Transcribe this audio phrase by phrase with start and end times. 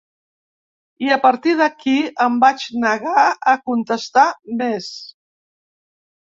[1.07, 1.93] I a partir d’aquí
[2.25, 4.27] em vaig negar a contestar
[4.65, 4.93] més.